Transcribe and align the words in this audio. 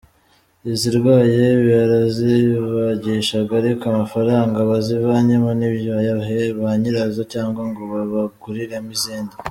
Izirwaye 0.71 1.41
barazibagishaga, 1.67 3.51
ariko 3.61 3.83
amafaranga 3.91 4.57
bazivanyemo 4.69 5.49
ntibayahe 5.59 6.39
ba 6.59 6.69
nyirazo 6.79 7.21
cyangwa 7.33 7.61
ngo 7.69 7.81
babaguriremo 7.91 8.91
izindi." 8.97 9.33